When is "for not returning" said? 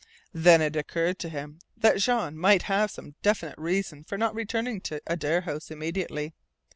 4.03-4.81